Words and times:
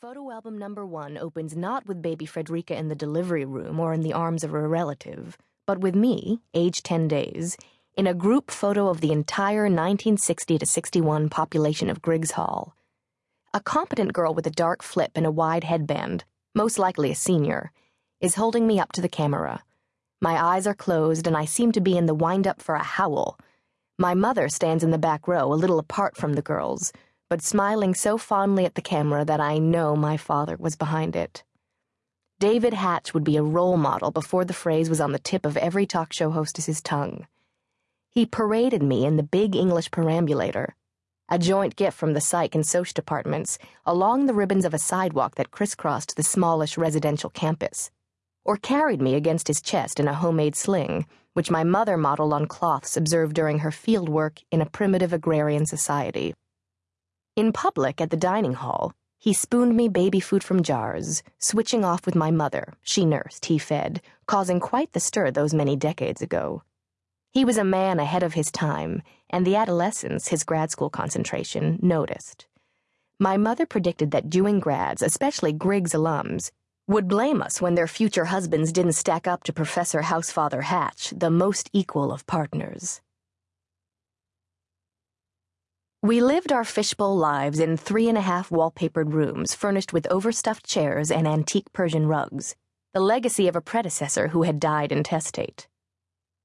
Photo 0.00 0.30
album 0.30 0.56
number 0.56 0.86
one 0.86 1.18
opens 1.18 1.54
not 1.54 1.86
with 1.86 2.00
baby 2.00 2.24
Frederica 2.24 2.74
in 2.74 2.88
the 2.88 2.94
delivery 2.94 3.44
room 3.44 3.78
or 3.78 3.92
in 3.92 4.00
the 4.00 4.14
arms 4.14 4.42
of 4.42 4.54
a 4.54 4.66
relative, 4.66 5.36
but 5.66 5.80
with 5.80 5.94
me, 5.94 6.40
age 6.54 6.82
10 6.82 7.06
days, 7.06 7.58
in 7.98 8.06
a 8.06 8.14
group 8.14 8.50
photo 8.50 8.88
of 8.88 9.02
the 9.02 9.12
entire 9.12 9.64
1960 9.64 10.56
to 10.56 10.64
61 10.64 11.28
population 11.28 11.90
of 11.90 12.00
Griggs 12.00 12.30
Hall. 12.30 12.74
A 13.52 13.60
competent 13.60 14.14
girl 14.14 14.32
with 14.32 14.46
a 14.46 14.50
dark 14.50 14.82
flip 14.82 15.10
and 15.14 15.26
a 15.26 15.30
wide 15.30 15.64
headband, 15.64 16.24
most 16.54 16.78
likely 16.78 17.10
a 17.10 17.14
senior, 17.14 17.70
is 18.22 18.36
holding 18.36 18.66
me 18.66 18.80
up 18.80 18.92
to 18.92 19.02
the 19.02 19.08
camera. 19.08 19.62
My 20.22 20.42
eyes 20.42 20.66
are 20.66 20.72
closed 20.72 21.26
and 21.26 21.36
I 21.36 21.44
seem 21.44 21.72
to 21.72 21.80
be 21.82 21.98
in 21.98 22.06
the 22.06 22.14
wind 22.14 22.46
up 22.46 22.62
for 22.62 22.74
a 22.74 22.82
howl. 22.82 23.38
My 23.98 24.14
mother 24.14 24.48
stands 24.48 24.82
in 24.82 24.92
the 24.92 24.96
back 24.96 25.28
row, 25.28 25.52
a 25.52 25.60
little 25.60 25.78
apart 25.78 26.16
from 26.16 26.32
the 26.32 26.40
girls 26.40 26.90
but 27.30 27.40
smiling 27.40 27.94
so 27.94 28.18
fondly 28.18 28.64
at 28.66 28.74
the 28.74 28.82
camera 28.82 29.24
that 29.24 29.40
I 29.40 29.56
know 29.56 29.94
my 29.94 30.16
father 30.16 30.56
was 30.58 30.74
behind 30.74 31.14
it. 31.14 31.44
David 32.40 32.74
Hatch 32.74 33.14
would 33.14 33.22
be 33.22 33.36
a 33.36 33.42
role 33.42 33.76
model 33.76 34.10
before 34.10 34.44
the 34.44 34.52
phrase 34.52 34.90
was 34.90 35.00
on 35.00 35.12
the 35.12 35.18
tip 35.20 35.46
of 35.46 35.56
every 35.56 35.86
talk 35.86 36.12
show 36.12 36.30
hostess's 36.30 36.82
tongue. 36.82 37.28
He 38.10 38.26
paraded 38.26 38.82
me 38.82 39.06
in 39.06 39.16
the 39.16 39.22
big 39.22 39.54
English 39.54 39.92
perambulator, 39.92 40.74
a 41.28 41.38
joint 41.38 41.76
gift 41.76 41.96
from 41.96 42.14
the 42.14 42.20
psych 42.20 42.56
and 42.56 42.66
soc 42.66 42.88
departments, 42.88 43.58
along 43.86 44.26
the 44.26 44.34
ribbons 44.34 44.64
of 44.64 44.74
a 44.74 44.78
sidewalk 44.78 45.36
that 45.36 45.52
crisscrossed 45.52 46.16
the 46.16 46.24
smallish 46.24 46.76
residential 46.76 47.30
campus, 47.30 47.92
or 48.44 48.56
carried 48.56 49.00
me 49.00 49.14
against 49.14 49.46
his 49.46 49.62
chest 49.62 50.00
in 50.00 50.08
a 50.08 50.14
homemade 50.14 50.56
sling, 50.56 51.06
which 51.34 51.52
my 51.52 51.62
mother 51.62 51.96
modeled 51.96 52.32
on 52.32 52.46
cloths 52.46 52.96
observed 52.96 53.36
during 53.36 53.60
her 53.60 53.70
field 53.70 54.08
work 54.08 54.40
in 54.50 54.60
a 54.60 54.68
primitive 54.68 55.12
agrarian 55.12 55.64
society. 55.64 56.34
In 57.40 57.54
public 57.54 58.02
at 58.02 58.10
the 58.10 58.18
dining 58.18 58.52
hall, 58.52 58.92
he 59.18 59.32
spooned 59.32 59.74
me 59.74 59.88
baby 59.88 60.20
food 60.20 60.44
from 60.44 60.62
jars, 60.62 61.22
switching 61.38 61.86
off 61.86 62.04
with 62.04 62.14
my 62.14 62.30
mother. 62.30 62.74
She 62.82 63.06
nursed, 63.06 63.46
he 63.46 63.56
fed, 63.56 64.02
causing 64.26 64.60
quite 64.60 64.92
the 64.92 65.00
stir 65.00 65.30
those 65.30 65.54
many 65.54 65.74
decades 65.74 66.20
ago. 66.20 66.64
He 67.32 67.46
was 67.46 67.56
a 67.56 67.64
man 67.64 67.98
ahead 67.98 68.22
of 68.22 68.34
his 68.34 68.52
time, 68.52 69.00
and 69.30 69.46
the 69.46 69.56
adolescents, 69.56 70.28
his 70.28 70.44
grad 70.44 70.70
school 70.70 70.90
concentration, 70.90 71.78
noticed. 71.80 72.46
My 73.18 73.38
mother 73.38 73.64
predicted 73.64 74.10
that 74.10 74.28
Dewing 74.28 74.60
grads, 74.60 75.00
especially 75.00 75.54
Griggs 75.54 75.94
alums, 75.94 76.50
would 76.86 77.08
blame 77.08 77.40
us 77.40 77.58
when 77.58 77.74
their 77.74 77.88
future 77.88 78.26
husbands 78.26 78.70
didn't 78.70 79.00
stack 79.00 79.26
up 79.26 79.44
to 79.44 79.52
Professor 79.54 80.02
Housefather 80.02 80.64
Hatch, 80.64 81.14
the 81.16 81.30
most 81.30 81.70
equal 81.72 82.12
of 82.12 82.26
partners. 82.26 83.00
We 86.02 86.22
lived 86.22 86.50
our 86.50 86.64
fishbowl 86.64 87.14
lives 87.14 87.58
in 87.58 87.76
three 87.76 88.08
and 88.08 88.16
a 88.16 88.22
half 88.22 88.48
wallpapered 88.48 89.12
rooms 89.12 89.54
furnished 89.54 89.92
with 89.92 90.10
overstuffed 90.10 90.64
chairs 90.64 91.10
and 91.10 91.28
antique 91.28 91.70
Persian 91.74 92.06
rugs, 92.06 92.56
the 92.94 93.00
legacy 93.00 93.48
of 93.48 93.54
a 93.54 93.60
predecessor 93.60 94.28
who 94.28 94.44
had 94.44 94.58
died 94.58 94.92
intestate. 94.92 95.68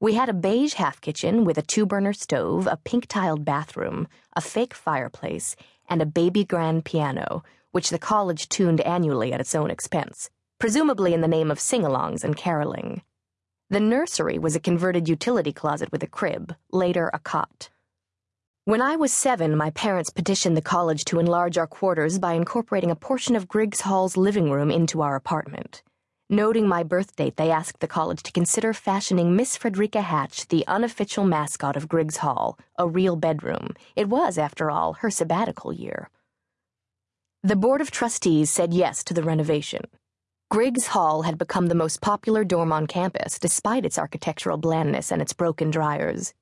We 0.00 0.14
had 0.14 0.28
a 0.28 0.34
beige 0.34 0.74
half 0.74 1.00
kitchen 1.00 1.44
with 1.44 1.56
a 1.56 1.62
two 1.62 1.86
burner 1.86 2.12
stove, 2.12 2.66
a 2.66 2.78
pink 2.78 3.06
tiled 3.06 3.44
bathroom, 3.44 4.08
a 4.34 4.40
fake 4.40 4.74
fireplace, 4.74 5.54
and 5.88 6.02
a 6.02 6.06
baby 6.06 6.44
grand 6.44 6.84
piano, 6.84 7.44
which 7.70 7.90
the 7.90 7.98
college 7.98 8.48
tuned 8.48 8.80
annually 8.80 9.32
at 9.32 9.40
its 9.40 9.54
own 9.54 9.70
expense, 9.70 10.30
presumably 10.58 11.14
in 11.14 11.20
the 11.20 11.28
name 11.28 11.52
of 11.52 11.60
sing 11.60 11.82
alongs 11.82 12.24
and 12.24 12.36
caroling. 12.36 13.02
The 13.70 13.78
nursery 13.78 14.36
was 14.36 14.56
a 14.56 14.60
converted 14.60 15.08
utility 15.08 15.52
closet 15.52 15.92
with 15.92 16.02
a 16.02 16.08
crib, 16.08 16.56
later 16.72 17.08
a 17.14 17.20
cot. 17.20 17.70
When 18.66 18.80
I 18.80 18.96
was 18.96 19.12
seven, 19.12 19.58
my 19.58 19.68
parents 19.68 20.08
petitioned 20.08 20.56
the 20.56 20.62
college 20.62 21.04
to 21.06 21.18
enlarge 21.18 21.58
our 21.58 21.66
quarters 21.66 22.18
by 22.18 22.32
incorporating 22.32 22.90
a 22.90 22.96
portion 22.96 23.36
of 23.36 23.46
Griggs 23.46 23.82
Hall's 23.82 24.16
living 24.16 24.50
room 24.50 24.70
into 24.70 25.02
our 25.02 25.16
apartment. 25.16 25.82
Noting 26.30 26.66
my 26.66 26.82
birth 26.82 27.14
date, 27.14 27.36
they 27.36 27.50
asked 27.50 27.80
the 27.80 27.86
college 27.86 28.22
to 28.22 28.32
consider 28.32 28.72
fashioning 28.72 29.36
Miss 29.36 29.58
Frederica 29.58 30.00
Hatch 30.00 30.48
the 30.48 30.66
unofficial 30.66 31.26
mascot 31.26 31.76
of 31.76 31.88
Griggs 31.88 32.16
Hall, 32.16 32.58
a 32.78 32.88
real 32.88 33.16
bedroom. 33.16 33.74
It 33.96 34.08
was, 34.08 34.38
after 34.38 34.70
all, 34.70 34.94
her 34.94 35.10
sabbatical 35.10 35.70
year. 35.70 36.08
The 37.42 37.56
Board 37.56 37.82
of 37.82 37.90
Trustees 37.90 38.48
said 38.48 38.72
yes 38.72 39.04
to 39.04 39.12
the 39.12 39.22
renovation. 39.22 39.82
Griggs 40.50 40.86
Hall 40.86 41.20
had 41.20 41.36
become 41.36 41.66
the 41.66 41.74
most 41.74 42.00
popular 42.00 42.44
dorm 42.44 42.72
on 42.72 42.86
campus, 42.86 43.38
despite 43.38 43.84
its 43.84 43.98
architectural 43.98 44.56
blandness 44.56 45.12
and 45.12 45.20
its 45.20 45.34
broken 45.34 45.70
dryers. 45.70 46.32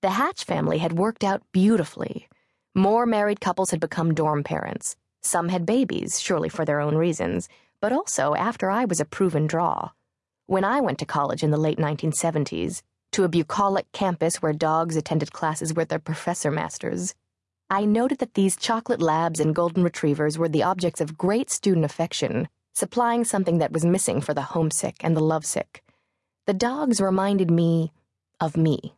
The 0.00 0.10
Hatch 0.10 0.44
family 0.44 0.78
had 0.78 0.92
worked 0.92 1.24
out 1.24 1.42
beautifully. 1.50 2.28
More 2.72 3.04
married 3.04 3.40
couples 3.40 3.72
had 3.72 3.80
become 3.80 4.14
dorm 4.14 4.44
parents. 4.44 4.94
Some 5.22 5.48
had 5.48 5.66
babies, 5.66 6.20
surely 6.20 6.48
for 6.48 6.64
their 6.64 6.80
own 6.80 6.94
reasons, 6.94 7.48
but 7.80 7.92
also 7.92 8.36
after 8.36 8.70
I 8.70 8.84
was 8.84 9.00
a 9.00 9.04
proven 9.04 9.48
draw. 9.48 9.90
When 10.46 10.62
I 10.62 10.80
went 10.80 11.00
to 11.00 11.06
college 11.06 11.42
in 11.42 11.50
the 11.50 11.56
late 11.56 11.78
1970s, 11.78 12.82
to 13.10 13.24
a 13.24 13.28
bucolic 13.28 13.90
campus 13.90 14.40
where 14.40 14.52
dogs 14.52 14.94
attended 14.94 15.32
classes 15.32 15.74
with 15.74 15.88
their 15.88 15.98
professor 15.98 16.52
masters, 16.52 17.16
I 17.68 17.84
noted 17.84 18.18
that 18.18 18.34
these 18.34 18.56
chocolate 18.56 19.02
labs 19.02 19.40
and 19.40 19.52
golden 19.52 19.82
retrievers 19.82 20.38
were 20.38 20.48
the 20.48 20.62
objects 20.62 21.00
of 21.00 21.18
great 21.18 21.50
student 21.50 21.84
affection, 21.84 22.48
supplying 22.72 23.24
something 23.24 23.58
that 23.58 23.72
was 23.72 23.84
missing 23.84 24.20
for 24.20 24.32
the 24.32 24.42
homesick 24.42 24.98
and 25.00 25.16
the 25.16 25.20
lovesick. 25.20 25.82
The 26.46 26.54
dogs 26.54 27.00
reminded 27.00 27.50
me 27.50 27.92
of 28.38 28.56
me. 28.56 28.94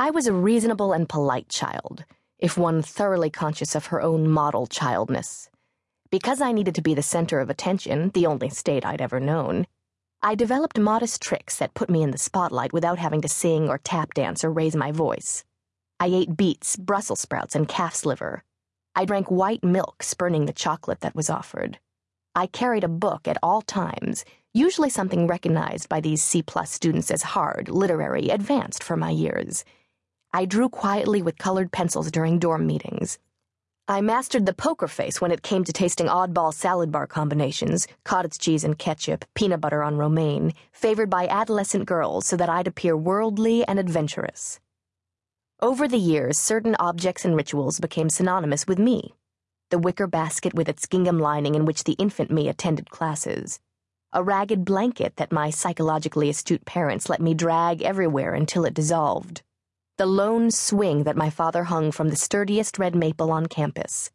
I 0.00 0.10
was 0.10 0.28
a 0.28 0.32
reasonable 0.32 0.92
and 0.92 1.08
polite 1.08 1.48
child, 1.48 2.04
if 2.38 2.56
one 2.56 2.82
thoroughly 2.82 3.30
conscious 3.30 3.74
of 3.74 3.86
her 3.86 4.00
own 4.00 4.28
model 4.28 4.68
childness. 4.68 5.50
Because 6.08 6.40
I 6.40 6.52
needed 6.52 6.76
to 6.76 6.82
be 6.82 6.94
the 6.94 7.02
center 7.02 7.40
of 7.40 7.50
attention, 7.50 8.10
the 8.14 8.24
only 8.24 8.48
state 8.48 8.86
I'd 8.86 9.00
ever 9.00 9.18
known, 9.18 9.66
I 10.22 10.36
developed 10.36 10.78
modest 10.78 11.20
tricks 11.20 11.56
that 11.56 11.74
put 11.74 11.90
me 11.90 12.04
in 12.04 12.12
the 12.12 12.16
spotlight 12.16 12.72
without 12.72 13.00
having 13.00 13.20
to 13.22 13.28
sing 13.28 13.68
or 13.68 13.78
tap 13.78 14.14
dance 14.14 14.44
or 14.44 14.52
raise 14.52 14.76
my 14.76 14.92
voice. 14.92 15.42
I 15.98 16.06
ate 16.06 16.36
beets, 16.36 16.76
Brussels 16.76 17.18
sprouts, 17.18 17.56
and 17.56 17.66
calf's 17.66 18.06
liver. 18.06 18.44
I 18.94 19.04
drank 19.04 19.32
white 19.32 19.64
milk, 19.64 20.04
spurning 20.04 20.46
the 20.46 20.52
chocolate 20.52 21.00
that 21.00 21.16
was 21.16 21.28
offered. 21.28 21.80
I 22.36 22.46
carried 22.46 22.84
a 22.84 22.88
book 22.88 23.26
at 23.26 23.38
all 23.42 23.62
times, 23.62 24.24
usually 24.54 24.90
something 24.90 25.26
recognized 25.26 25.88
by 25.88 26.00
these 26.00 26.22
C 26.22 26.40
plus 26.40 26.70
students 26.70 27.10
as 27.10 27.22
hard, 27.34 27.68
literary, 27.68 28.28
advanced 28.28 28.84
for 28.84 28.96
my 28.96 29.10
years. 29.10 29.64
I 30.30 30.44
drew 30.44 30.68
quietly 30.68 31.22
with 31.22 31.38
colored 31.38 31.72
pencils 31.72 32.10
during 32.10 32.38
dorm 32.38 32.66
meetings. 32.66 33.18
I 33.88 34.02
mastered 34.02 34.44
the 34.44 34.52
poker 34.52 34.86
face 34.86 35.22
when 35.22 35.32
it 35.32 35.42
came 35.42 35.64
to 35.64 35.72
tasting 35.72 36.06
oddball 36.06 36.52
salad 36.52 36.92
bar 36.92 37.06
combinations, 37.06 37.88
cottage 38.04 38.36
cheese 38.36 38.62
and 38.62 38.78
ketchup, 38.78 39.24
peanut 39.34 39.62
butter 39.62 39.82
on 39.82 39.96
romaine, 39.96 40.52
favored 40.70 41.08
by 41.08 41.26
adolescent 41.28 41.86
girls 41.86 42.26
so 42.26 42.36
that 42.36 42.50
I'd 42.50 42.66
appear 42.66 42.94
worldly 42.94 43.66
and 43.66 43.78
adventurous. 43.78 44.60
Over 45.62 45.88
the 45.88 45.96
years, 45.96 46.36
certain 46.36 46.76
objects 46.78 47.24
and 47.24 47.34
rituals 47.34 47.80
became 47.80 48.10
synonymous 48.10 48.66
with 48.66 48.78
me. 48.78 49.14
The 49.70 49.78
wicker 49.78 50.06
basket 50.06 50.52
with 50.52 50.68
its 50.68 50.86
gingham 50.86 51.18
lining 51.18 51.54
in 51.54 51.64
which 51.64 51.84
the 51.84 51.94
infant 51.94 52.30
me 52.30 52.48
attended 52.48 52.90
classes. 52.90 53.60
A 54.12 54.22
ragged 54.22 54.66
blanket 54.66 55.16
that 55.16 55.32
my 55.32 55.48
psychologically 55.48 56.28
astute 56.28 56.66
parents 56.66 57.08
let 57.08 57.22
me 57.22 57.32
drag 57.32 57.80
everywhere 57.80 58.34
until 58.34 58.66
it 58.66 58.74
dissolved 58.74 59.40
the 59.98 60.06
lone 60.06 60.48
swing 60.48 61.02
that 61.02 61.16
my 61.16 61.28
father 61.28 61.64
hung 61.64 61.90
from 61.90 62.08
the 62.08 62.14
sturdiest 62.14 62.78
red 62.78 62.94
maple 62.94 63.32
on 63.32 63.46
campus. 63.46 64.12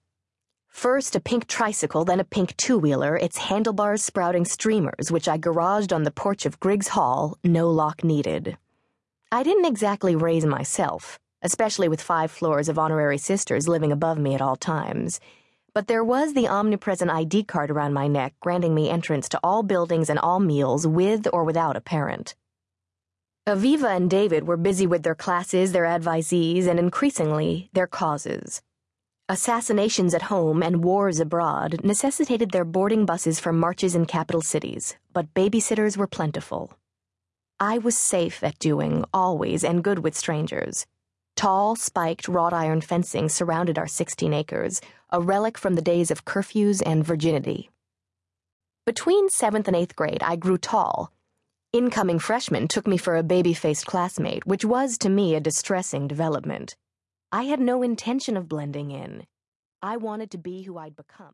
First 0.70 1.14
a 1.14 1.20
pink 1.20 1.46
tricycle, 1.46 2.06
then 2.06 2.22
a 2.22 2.24
pink 2.24 2.56
two 2.56 2.78
wheeler, 2.78 3.18
its 3.18 3.38
handlebars 3.38 4.02
sprouting 4.02 4.46
streamers, 4.46 5.12
which 5.12 5.28
I 5.28 5.38
garaged 5.38 5.94
on 5.94 6.04
the 6.04 6.12
porch 6.12 6.46
of 6.46 6.58
Griggs 6.62 6.88
Hall, 6.88 7.38
no 7.44 7.70
lock 7.70 8.02
needed. 8.02 8.58
I 9.30 9.44
didn't 9.44 9.66
exactly 9.66 10.16
raise 10.16 10.46
myself, 10.46 11.20
especially 11.42 11.90
with 11.90 12.02
five 12.02 12.32
floors 12.32 12.70
of 12.70 12.80
honorary 12.80 13.18
sisters 13.18 13.68
living 13.68 13.92
above 13.92 14.18
me 14.18 14.36
at 14.36 14.42
all 14.42 14.56
times. 14.56 15.20
But 15.74 15.88
there 15.88 16.04
was 16.04 16.34
the 16.34 16.48
omnipresent 16.48 17.12
ID 17.12 17.44
card 17.44 17.70
around 17.70 17.92
my 17.92 18.08
neck, 18.08 18.36
granting 18.40 18.74
me 18.74 18.90
entrance 18.90 19.28
to 19.30 19.40
all 19.44 19.64
buildings 19.64 20.10
and 20.10 20.18
all 20.18 20.40
meals 20.40 20.88
with 20.88 21.28
or 21.34 21.44
without 21.44 21.76
a 21.76 21.82
parent. 21.82 22.36
Aviva 23.46 23.94
and 23.94 24.10
David 24.10 24.48
were 24.48 24.56
busy 24.56 24.88
with 24.88 25.04
their 25.04 25.16
classes, 25.16 25.74
their 25.74 25.84
advisees, 25.84 26.66
and 26.66 26.80
increasingly, 26.80 27.70
their 27.74 27.88
causes. 27.88 28.62
Assassinations 29.28 30.14
at 30.14 30.24
home 30.24 30.64
and 30.64 30.82
wars 30.82 31.20
abroad 31.20 31.84
necessitated 31.84 32.52
their 32.52 32.64
boarding 32.64 33.06
buses 33.06 33.42
for 33.42 33.52
marches 33.52 33.96
in 33.96 34.06
capital 34.06 34.42
cities, 34.42 34.96
but 35.12 35.34
babysitters 35.34 35.98
were 35.98 36.08
plentiful. 36.08 36.72
I 37.60 37.80
was 37.80 37.98
safe 37.98 38.42
at 38.46 38.60
Dewing, 38.60 39.04
always, 39.14 39.66
and 39.66 39.84
good 39.84 40.00
with 40.00 40.18
strangers. 40.18 40.86
Tall, 41.36 41.76
spiked 41.76 42.30
wrought 42.30 42.54
iron 42.54 42.80
fencing 42.80 43.28
surrounded 43.28 43.78
our 43.78 43.88
16 43.88 44.34
acres, 44.34 44.80
a 45.10 45.20
relic 45.20 45.58
from 45.58 45.76
the 45.76 45.82
days 45.82 46.12
of 46.12 46.24
curfews 46.24 46.82
and 46.86 47.06
virginity. 47.06 47.70
Between 48.86 49.28
seventh 49.28 49.68
and 49.68 49.76
eighth 49.76 49.98
grade, 49.98 50.24
I 50.24 50.38
grew 50.38 50.58
tall 50.58 51.12
Incoming 51.76 52.20
freshmen 52.20 52.68
took 52.68 52.86
me 52.86 52.98
for 52.98 53.16
a 53.16 53.24
baby 53.24 53.56
faced 53.56 53.88
classmate, 53.88 54.46
which 54.46 54.64
was 54.64 54.96
to 55.00 55.10
me 55.10 55.34
a 55.34 55.40
distressing 55.40 56.08
development. 56.08 56.76
I 57.32 57.46
had 57.46 57.60
no 57.60 57.82
intention 57.82 58.38
of 58.38 58.48
blending 58.48 58.92
in. 58.92 59.24
I 59.82 59.98
wanted 59.98 60.30
to 60.32 60.38
be 60.38 60.62
who 60.62 60.78
I'd 60.78 60.96
become. 60.96 61.34